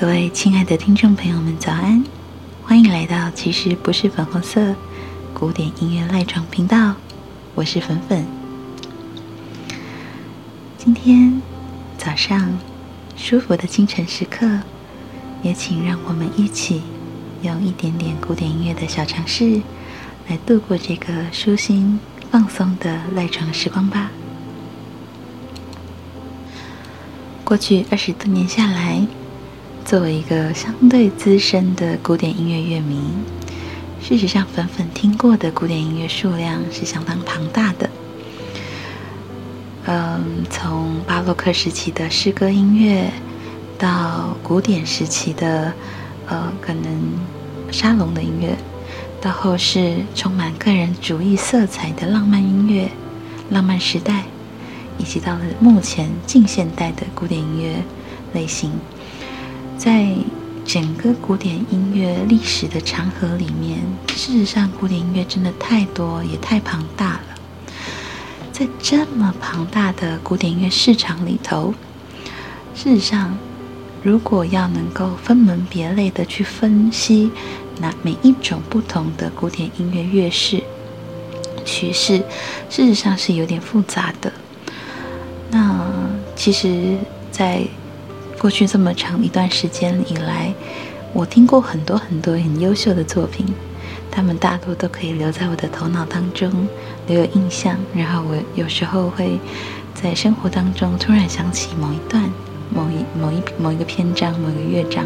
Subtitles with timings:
[0.00, 2.04] 各位亲爱的听众朋友们，早安！
[2.62, 4.76] 欢迎来到其实不是粉红色
[5.34, 6.94] 古典音乐赖床频道，
[7.56, 8.24] 我是粉粉。
[10.76, 11.42] 今天
[11.96, 12.56] 早上
[13.16, 14.60] 舒服的清晨时刻，
[15.42, 16.80] 也请让我们一起
[17.42, 19.60] 用一点点古典音乐的小尝试，
[20.28, 21.98] 来度过这个舒心
[22.30, 24.12] 放松的赖床时光吧。
[27.42, 29.04] 过去二十多年下来，
[29.88, 33.00] 作为一个相对资深的古典音乐乐迷，
[34.02, 37.88] 事实上，粉粉听过的古典音乐数量是相当庞大的。
[39.86, 43.10] 嗯，从巴洛克时期的诗歌音乐，
[43.78, 45.72] 到古典时期的
[46.26, 46.84] 呃可能
[47.72, 48.54] 沙龙的音乐，
[49.22, 52.90] 到后世充满个人主义色彩的浪漫音乐、
[53.48, 54.24] 浪漫时代。
[55.00, 57.76] 以及到了目前近现代的古典音乐
[58.34, 58.72] 类型，
[59.78, 60.12] 在
[60.66, 63.78] 整个古典音乐历史的长河里面，
[64.08, 67.20] 事实上，古典音乐真的太多也太庞大了。
[68.50, 71.72] 在这么庞大的古典音乐市场里头，
[72.74, 73.38] 事实上，
[74.02, 77.30] 如果要能够分门别类的去分析
[77.80, 80.60] 那每一种不同的古典音乐乐式
[81.64, 82.18] 趋势，
[82.68, 84.32] 事实上是有点复杂的。
[85.52, 85.86] 那
[86.34, 86.96] 其实，
[87.30, 87.62] 在
[88.40, 90.54] 过去这么长一段时间以来，
[91.12, 93.44] 我听过很多很多很优秀的作品，
[94.12, 96.48] 他们大多都可以留在我的头脑当中
[97.08, 97.76] 留有印象。
[97.92, 99.40] 然后我有时候会
[99.92, 102.30] 在生活当中突然想起某一段、
[102.72, 105.04] 某一某一某一个篇章、某一个乐章，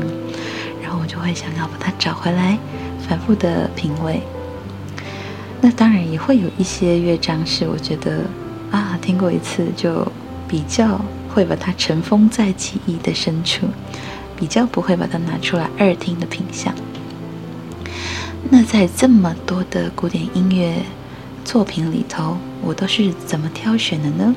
[0.83, 2.59] 然后我就会想要把它找回来，
[3.09, 4.21] 反复的品味。
[5.63, 8.25] 那当然也会有一些乐章是我觉得
[8.71, 10.07] 啊，听过一次就。
[10.49, 11.01] 比较
[11.33, 13.67] 会把它尘封在记忆的深处，
[14.37, 16.75] 比较不会把它拿出来二听的品相。
[18.51, 20.77] 那在这么多的古典音乐
[21.45, 24.35] 作品里头，我都是怎么挑选的呢？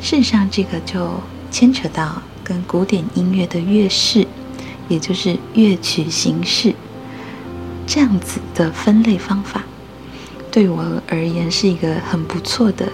[0.00, 4.26] 事实上，这个就牵扯到跟古典音乐的乐式，
[4.88, 6.72] 也就是乐曲形式
[7.86, 9.64] 这样子的分类方法，
[10.50, 12.86] 对我而言是一个很不错的。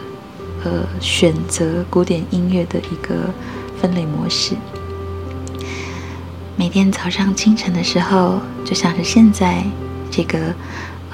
[0.65, 3.15] 呃，选择古典音乐的一个
[3.79, 4.55] 分类模式。
[6.57, 9.63] 每天早上清晨的时候，就像是现在
[10.11, 10.55] 这个，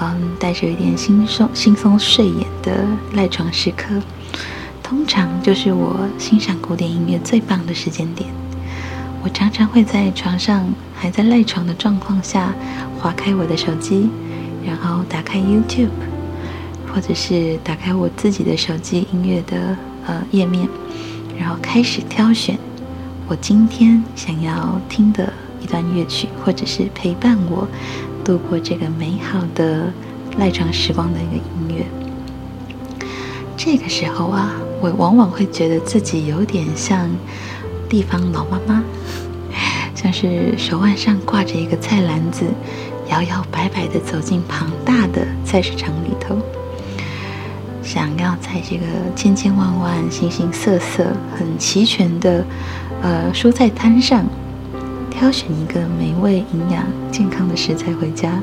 [0.01, 2.85] 嗯，带着一点轻松、轻松睡眼的
[3.15, 3.87] 赖床时刻，
[4.85, 8.31] 通常就是我欣赏古典音乐最棒的时间点。
[9.23, 12.55] 我常常会在床上还在赖床的状况下，
[13.01, 14.09] 划开我的手机，
[14.65, 15.89] 然后打开 YouTube。
[16.95, 20.69] 或者是打开我自己的手机音乐的呃页面，
[21.39, 22.59] 然后开始挑选
[23.29, 27.67] 我今天想要听的一段乐曲，或者是陪伴我
[28.25, 29.93] 度过这个美好的
[30.37, 31.87] 赖床时光的一个音乐。
[33.57, 37.09] 这个时候啊，我往往会觉得自己有点像
[37.89, 38.83] 地方老妈妈，
[39.95, 42.47] 像是手腕上挂着一个菜篮子，
[43.11, 46.37] 摇摇摆摆的走进庞大的菜市场里头。
[47.93, 48.85] 想要在这个
[49.17, 51.05] 千千万万、形形色色、
[51.37, 52.47] 很齐全的
[53.03, 54.25] 呃蔬菜摊上
[55.11, 58.41] 挑选一个美味、营养、健康的食材回家。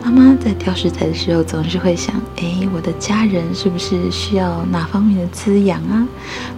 [0.00, 6.06] 妈妈在挑食材的时候，总是会想：哎，我的家人是不是需要哪方面的滋养啊？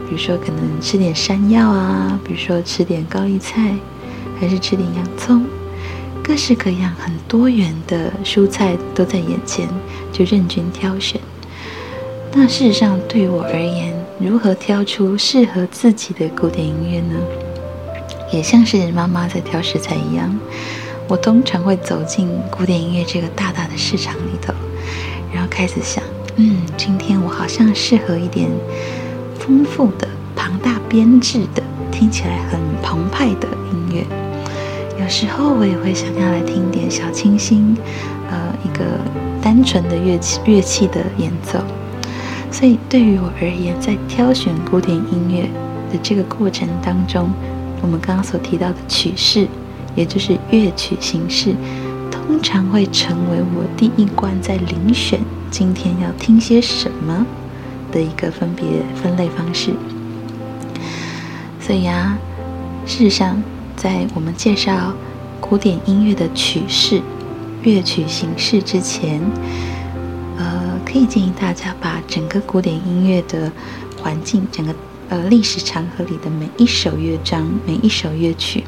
[0.07, 3.75] 比如说，可能吃点山药啊，比如说吃点高丽菜，
[4.39, 5.47] 还是吃点洋葱，
[6.23, 9.67] 各式各样、很多元的蔬菜都在眼前，
[10.13, 11.19] 就任君挑选。
[12.33, 17.17] 那事实上，对我而言，如何挑出适合自己的古典音乐呢？
[18.31, 20.39] 也像是妈妈在挑食材一样，
[21.09, 24.53] 我通常会走进古典音乐这个大大的市场里头，
[25.33, 26.05] 然后开始想：
[26.37, 28.49] 嗯，今天我好像适合一点
[29.39, 34.05] 丰富的、庞大编制的、听起来很澎湃的音乐。
[35.03, 37.77] 有时候我也会想要来听点小清新，
[38.31, 38.85] 呃，一个
[39.43, 41.59] 单纯的乐器乐器的演奏。
[42.51, 45.43] 所以，对于我而言，在挑选古典音乐
[45.93, 47.31] 的这个过程当中，
[47.83, 49.47] 我们刚刚所提到的曲式，
[49.95, 51.55] 也就是乐曲形式，
[52.11, 57.25] 通常会成为我第一关在遴选今天要听些什么
[57.93, 58.65] 的一个分别
[59.01, 59.73] 分类方式。
[61.61, 62.19] 所以啊，
[62.87, 63.41] 事实上，
[63.77, 64.93] 在我们介绍
[65.39, 67.01] 古典音乐的曲式、
[67.63, 69.21] 乐曲形式之前，
[70.91, 73.53] 可以建议大家把整个古典音乐的
[74.03, 74.75] 环境，整个
[75.11, 78.65] 呃历史长河里的每一首乐章、每一首乐曲，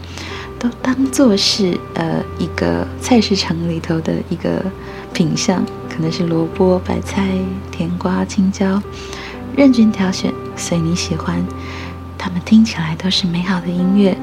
[0.58, 4.62] 都当做是呃一个菜市场里头的一个
[5.14, 7.26] 品相，可能是萝卜、白菜、
[7.72, 8.82] 甜瓜、青椒，
[9.56, 11.42] 任君挑选，随你喜欢。
[12.18, 14.14] 他们听起来都是美好的音乐，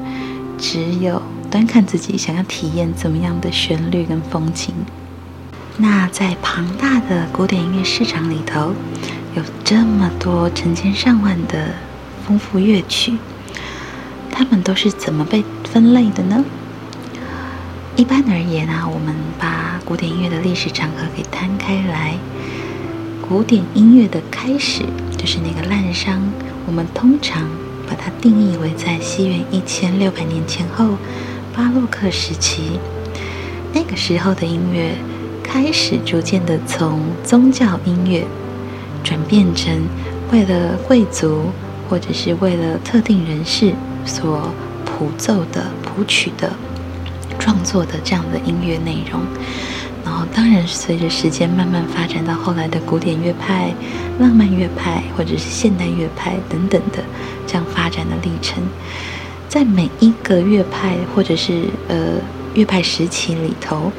[0.56, 1.20] 只有
[1.50, 4.72] 端看自己想要体验怎么样的旋律跟风情。
[5.80, 8.74] 那在庞大的古典音乐市场里头，
[9.36, 11.72] 有这么多成千上万的
[12.26, 13.16] 丰富乐曲，
[14.32, 16.44] 它们都是怎么被分类的呢？
[17.94, 22.18] 一般而言啊，我们把古典音乐的历史长河给摊开来，
[23.28, 24.82] 古典音乐的开始
[25.16, 26.18] 就是那个滥觞，
[26.66, 27.46] 我们通常。
[27.88, 30.98] 把它定义为在西元一千六百年前后，
[31.56, 32.78] 巴洛克时期，
[33.72, 34.94] 那个时候的音乐
[35.50, 38.22] 开始逐渐的从宗教音乐
[39.02, 39.74] 转变成
[40.30, 41.44] 为了贵族
[41.88, 43.72] 或者是为了特定人士
[44.04, 44.52] 所
[44.84, 46.52] 谱奏的谱曲的
[47.38, 49.22] 创作的这样的音乐内容。
[50.04, 53.72] 然后，当然随着时间慢慢发展到后来的古典乐派、
[54.18, 57.02] 浪漫乐派或者是现代乐派等等的
[57.46, 58.62] 这样发展的历程，
[59.48, 61.96] 在每一个乐派或者是呃
[62.52, 63.90] 乐派时期里头，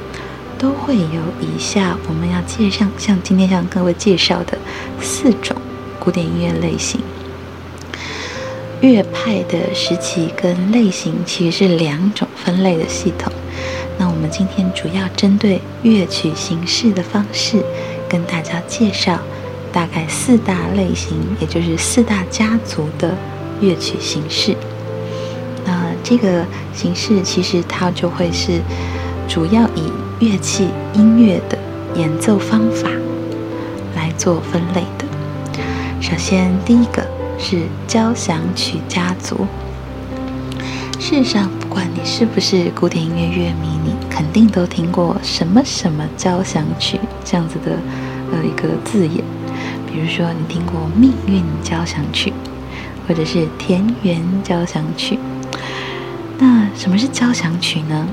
[0.59, 4.57] 都会有以下我们要介绍，像今天向各位介绍的
[5.01, 5.56] 四种
[5.97, 7.00] 古典音乐类型。
[8.81, 13.31] 乐派的时期跟类型其实是两种分类的系统。
[13.97, 17.63] 那我们今天主要针对乐曲形式的方式，
[18.09, 19.17] 跟大家介绍
[19.71, 23.15] 大概四大类型，也就是四大家族的
[23.61, 24.56] 乐曲形式。
[25.65, 28.61] 那这个形式其实它就会是
[29.27, 31.57] 主要以乐器音乐的
[31.95, 32.89] 演奏方法
[33.95, 35.06] 来做分类的。
[36.01, 37.07] 首先，第一个
[37.38, 39.48] 是交响曲家族。
[41.00, 47.71] 事实上，不管你是不是古典音乐乐迷，你肯定都听过什么什么交响曲这样子的
[48.33, 49.24] 呃一个字眼。
[49.88, 52.33] 比如说，你听过命运交响曲，
[53.07, 55.18] 或者是田园交响曲。
[56.38, 58.06] 那什么是交响曲呢？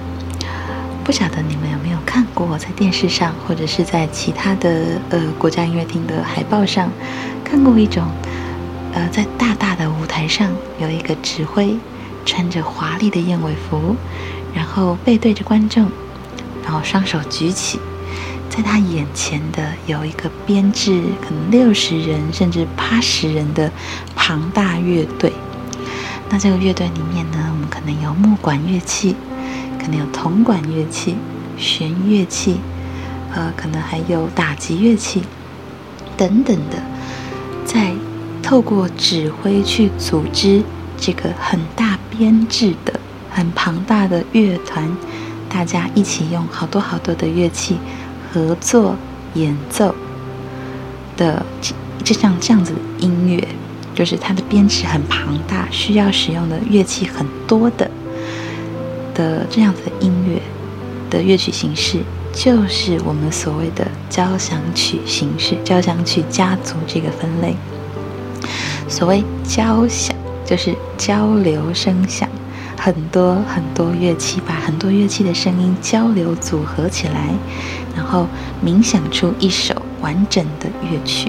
[1.06, 6.90] 不晓得你们有没有看过，在电视上或者是在其他的呃国家音乐厅的海报上
[7.44, 8.04] 看过一种
[8.92, 10.50] 呃在大大的舞台上
[10.80, 11.78] 有一个指挥。
[12.24, 13.94] 穿着华丽的燕尾服，
[14.52, 15.88] 然后背对着观众，
[16.64, 17.78] 然后双手举起，
[18.50, 23.70] 在他眼前的有一个编制可能六十人甚至八十人的
[24.16, 25.32] 庞大乐队。
[26.28, 29.14] 那这个乐队里面呢，我们可能有木管乐器，
[29.86, 31.14] 可能有铜管乐器、
[31.56, 32.56] 弦乐器，
[33.32, 35.22] 呃，可能还有打击乐器
[36.16, 36.76] 等等的，
[37.64, 37.92] 在
[38.42, 40.60] 透过指挥去组织
[40.98, 41.96] 这个很大。
[42.18, 42.98] 编制的
[43.30, 44.88] 很庞大的乐团，
[45.50, 47.76] 大家一起用好多好多的乐器
[48.32, 48.96] 合作
[49.34, 49.94] 演奏
[51.14, 51.44] 的，
[52.02, 53.46] 就像这样子的音乐，
[53.94, 57.90] 就是它的编制很庞大，需要使用的乐器很多的
[59.16, 60.40] 的这样子的音乐
[61.08, 62.00] 的乐曲形式，
[62.32, 67.56] 就是我们所谓的交响曲形式，交响曲家族这个分类。
[68.88, 70.14] 所谓交响。
[70.48, 72.28] 就是交流声响，
[72.78, 77.34] 很多很多乐器把很多乐器的声音交流组合起来，
[77.96, 78.28] 然后
[78.64, 81.28] 冥想出一首完整的乐曲，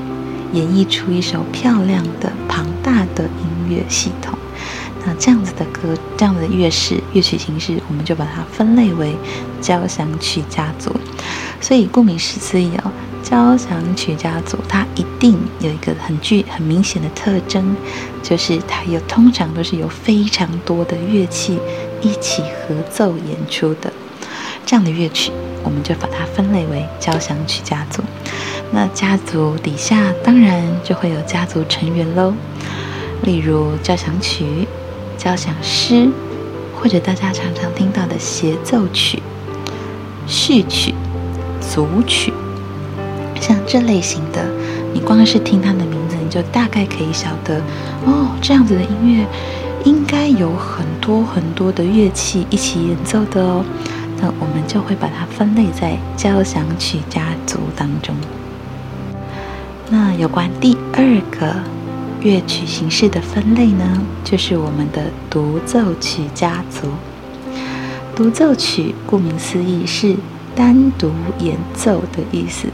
[0.53, 4.37] 演绎出一首漂亮的庞大的音乐系统。
[5.07, 9.15] 那这样子的歌，这样的乐式乐曲形式，我们就把它分类为
[9.61, 10.93] 交响曲家族。
[11.61, 12.91] 所以顾名思义哦。
[13.23, 17.75] 交响曲家族，它一定有一个很具很明显的特征，
[18.23, 21.59] 就是它有通常都是有非常多的乐器
[22.01, 23.91] 一起合奏演出的
[24.65, 28.01] 这样的乐曲，我们就把它分类为交响曲家族。
[28.71, 32.33] 那家族底下当然就会有家族成员喽，
[33.23, 34.65] 例如交响曲、
[35.17, 36.09] 交响诗，
[36.75, 39.21] 或者大家常常听到的协奏曲、
[40.27, 40.93] 序曲、
[41.59, 42.31] 组曲。
[43.39, 44.45] 像这类型的，
[44.93, 47.62] 你光是听它的名字，你就大概可以晓得，
[48.05, 49.25] 哦，这样子的音乐
[49.86, 53.63] 应该有很多很多的乐器一起演奏的哦。
[54.19, 58.15] 那我们就会把它分类在交响曲家族当中。
[59.89, 61.55] 那有关第二个
[62.21, 66.88] 乐曲形式的分类呢，就是我们的独奏曲家族。
[68.15, 70.15] 独奏曲顾名思义是
[70.55, 72.67] 单独演奏的意思。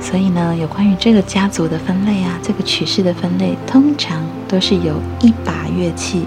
[0.00, 6.26] 所以呢，有关于这个家族的分类啊，这个曲式的分类，通常都是由一把乐器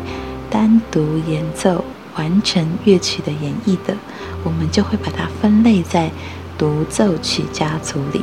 [0.50, 1.84] 单独演奏
[2.16, 3.94] 完成乐曲的演绎的，
[4.44, 6.10] 我们就会把它分类在
[6.58, 8.22] 独奏曲家族里。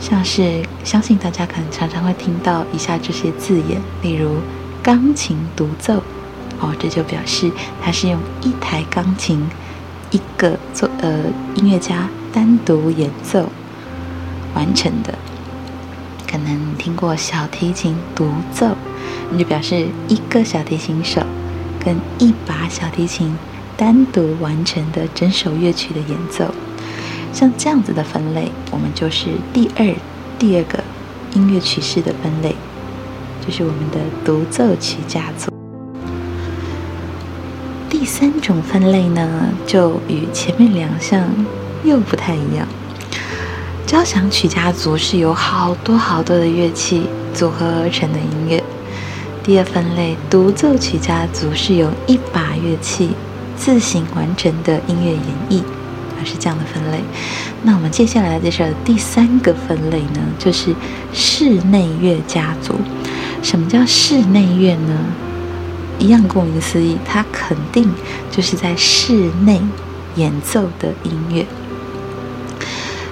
[0.00, 4.36] 像是相信大家可能常常会听到以下这些字眼，例如
[4.82, 6.02] 钢琴独奏，
[6.60, 7.50] 哦，这就表示
[7.82, 9.44] 它是用一台钢琴
[10.10, 11.24] 一个作呃
[11.56, 13.48] 音乐家单独演奏
[14.54, 15.12] 完成的。
[16.30, 18.76] 可能你听过小提琴独奏，
[19.30, 21.22] 那就表示一个小提琴手
[21.84, 23.36] 跟一把小提琴
[23.76, 26.54] 单独完成的整首乐曲的演奏。
[27.38, 29.94] 像这样子的分类，我们就是第二
[30.40, 30.82] 第二个
[31.34, 32.52] 音乐曲式的分类，
[33.46, 35.48] 就是我们的独奏曲家族。
[37.88, 41.28] 第三种分类呢，就与前面两项
[41.84, 42.66] 又不太一样。
[43.86, 48.60] 交响曲家族是由好多好多的乐器组合而成的音乐。
[49.44, 53.10] 第二分类独奏曲家族是由一把乐器
[53.56, 55.62] 自行完成的音乐演绎。
[56.24, 57.00] 是这样的分类，
[57.62, 60.74] 那我们接下来介绍的第三个分类呢，就是
[61.12, 62.74] 室内乐家族。
[63.42, 64.98] 什么叫室内乐呢？
[65.98, 67.90] 一样顾名思义，它肯定
[68.30, 69.60] 就是在室内
[70.16, 71.46] 演奏的音乐。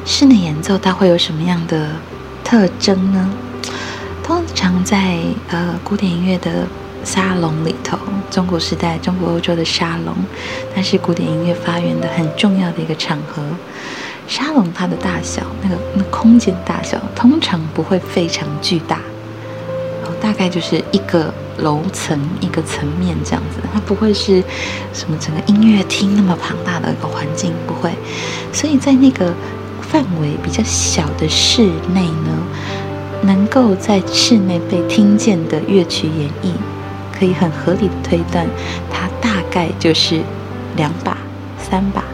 [0.05, 1.91] 室内演奏它会有什么样的
[2.45, 3.31] 特征呢？
[4.23, 6.67] 通常在呃古典音乐的。
[7.07, 7.97] 沙龙里头，
[8.33, 10.13] 中国时代、中国欧洲的沙龙，
[10.75, 13.41] 它是古典音乐发源的很重要的一个场合。
[14.27, 18.99] 沙龙它的大小，那个那空间大小，通常不会非常巨大，
[20.21, 23.61] 大概就是一个楼层、一个层面这样子。
[23.73, 24.43] 它不会是
[24.93, 27.93] 什么整个音乐厅那么庞大的一个环境，不会。
[28.53, 29.33] 所以在那个
[29.81, 31.63] 范围比较小的室
[31.95, 32.43] 内呢，
[33.23, 36.51] 能够在室内被听见的乐曲演绎。
[37.17, 38.47] 可以很合理的推断，
[38.91, 40.21] 它大概就是
[40.77, 41.17] 两把、
[41.59, 42.05] 三把，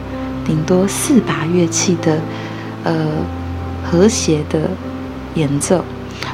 [0.45, 2.21] 顶多四把乐器的
[2.85, 2.95] 呃
[3.85, 4.71] 和谐的
[5.35, 5.85] 演奏。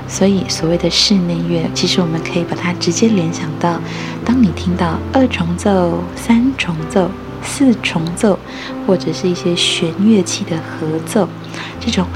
[0.07, 3.81] 所以所谓的室内乐，其实我们可以把它直接联想到，
[4.25, 7.11] 当你听到二重奏、三重奏、
[7.43, 8.39] 四重奏，
[8.87, 11.27] 或者是一些弦乐器的合奏，
[11.81, 12.07] 这种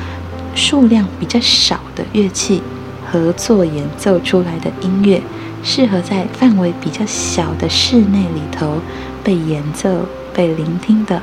[0.55, 2.63] 数量比较少的乐器
[3.11, 5.21] 合作演奏出来的音乐。
[5.63, 8.79] 适合在范围比较小的室内里头
[9.23, 11.23] 被演奏、被聆听的，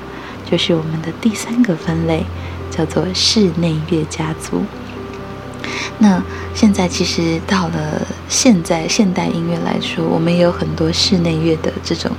[0.49, 2.23] 就是我们的第三个分类，
[2.71, 4.63] 叫做室内乐家族。
[5.97, 6.23] 那
[6.55, 12.09] 现在其实到了现在现代音乐来说，我们也有很多室内乐的这种。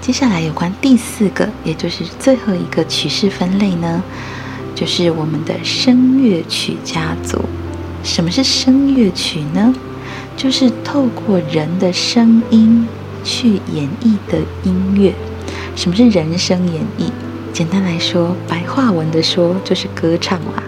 [0.00, 4.02] 接下来有关第四个，也就是最后一个曲式分类呢，
[4.74, 7.38] 就是我们的声乐曲家族。
[8.02, 9.74] 什么是声乐曲呢？
[10.36, 12.86] 就是透过人的声音
[13.24, 15.12] 去演绎的音乐。
[15.76, 17.10] 什么是人声演绎？
[17.52, 20.62] 简单来说，白话文的说就是歌唱啦。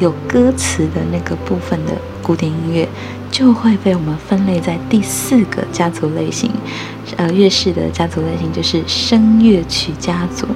[0.00, 1.92] 有歌词的那个部分的
[2.24, 2.88] 古典音乐，
[3.30, 6.50] 就会被我们分类在第四个家族类型。
[7.18, 10.46] 呃，乐式的家族类型就是声乐曲家族。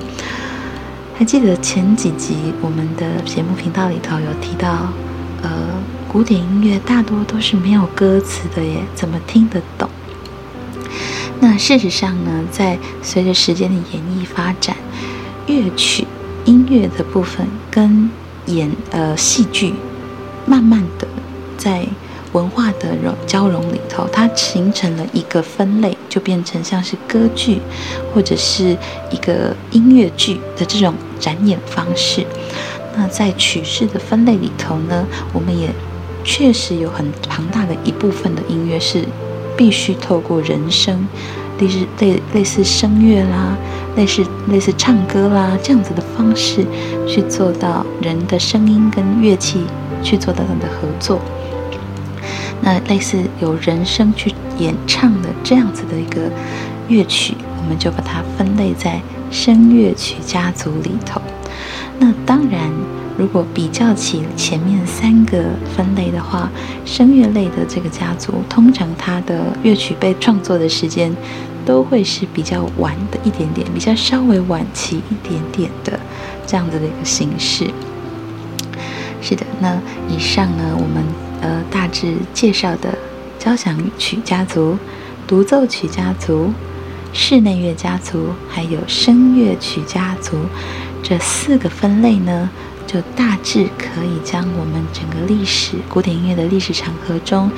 [1.19, 4.89] 还记得前几集我们的节目频道里头有提到，
[5.43, 5.51] 呃，
[6.11, 9.91] 古典音乐大多都是没有歌词的耶，怎么听得懂？
[11.41, 14.75] 那事实上呢，在随着时间的演绎发展，
[15.47, 16.07] 乐曲
[16.47, 18.09] 音乐的部分跟
[18.47, 19.75] 演呃戏剧，
[20.47, 21.07] 慢慢的
[21.69, 21.87] 在。
[22.35, 27.59] 文化的融交融里头，它形成了一个分类，就变成像是歌剧
[28.13, 28.77] 或者是
[29.11, 32.27] 一个音乐剧的这种展演方式。
[32.95, 35.71] 那在曲式的分类里头呢，我们也
[36.23, 39.03] 确实有很庞大的一部分的音乐是
[39.57, 41.09] 必须透过人声，
[41.59, 43.57] 类似类类似声乐啦，
[43.97, 46.63] 类似类似唱歌啦这样子的方式
[47.07, 49.65] 去做到人的声音跟乐器
[50.03, 51.19] 去做到它的合作。
[52.61, 56.31] 那类似有人声去演唱的这样子的一个
[56.89, 59.01] 乐曲，我们就把它分类在
[59.31, 61.21] 声乐曲家族里头。
[61.99, 62.71] 那当然，
[63.17, 65.43] 如果比较起前面三个
[65.77, 66.51] 分类的话，
[66.85, 71.15] 声乐类的这个家族，通常它的乐曲被创作的时间
[71.67, 75.99] 都会是比较晚的一点点，比较稍微晚期一点点的
[76.47, 77.67] 这样子的一个形式。
[79.21, 79.77] 是的，那
[80.09, 81.03] 以上呢，我们
[81.41, 82.97] 呃大致介绍的
[83.39, 84.79] 交响曲家族、
[85.27, 86.53] 独奏曲家族、
[87.13, 90.37] 室内乐家族，还有声乐曲家族
[91.03, 92.49] 这四个分类呢。
[92.87, 97.51] 就大致可以将我们整个历史古典音乐的历史长河中，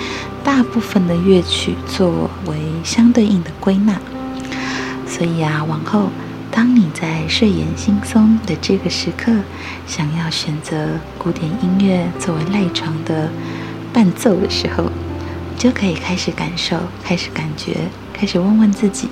[0.43, 3.97] 大部分的乐曲作为相对应的归纳。
[5.07, 6.09] 所以啊，往后
[6.51, 9.31] 当你在睡眼惺忪的这个时刻，
[9.87, 13.31] 想要选择古典音乐作为赖床的
[13.93, 17.77] 伴奏的时候，你就可以开始感受，开始感觉，
[18.13, 19.09] 开始问问自己。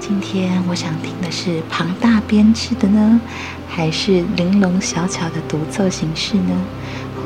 [0.00, 3.20] 今天我想听的是庞大编制的呢，
[3.68, 6.52] 还是玲珑小巧的独奏形式呢？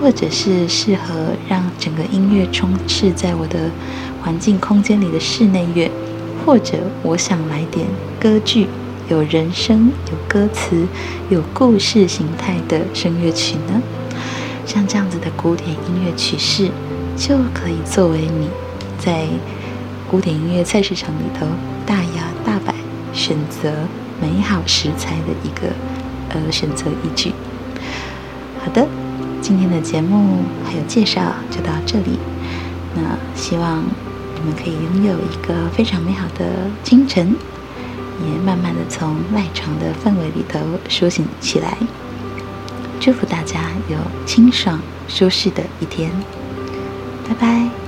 [0.01, 3.71] 或者是适合让整个音乐充斥在我的
[4.23, 5.91] 环境空间里的室内乐？
[6.47, 7.87] 或者我想来点
[8.19, 8.69] 歌剧，
[9.09, 10.87] 有人声、有歌词、
[11.29, 13.83] 有故事形态的声乐曲呢？
[14.69, 16.71] 像这样子的古典音乐曲式，
[17.17, 18.51] 就可以作为你
[18.99, 19.27] 在
[20.11, 21.47] 古典音乐菜市场里头。
[21.87, 22.75] 大摇大摆
[23.15, 23.73] 选择
[24.21, 25.73] 美好食材的一个
[26.35, 27.33] 呃选择依据。
[28.63, 28.87] 好的，
[29.41, 32.19] 今天的节目还有介绍就到这里。
[32.95, 33.01] 那
[33.35, 33.83] 希望
[34.35, 36.45] 你们可以拥有一个非常美好的
[36.85, 37.35] 清晨，
[38.21, 40.61] 也慢慢的从赖床的氛围里头
[40.91, 41.79] 苏醒起来。
[43.01, 46.11] 祝福大家有清爽舒适的一天。
[47.29, 47.88] 拜拜。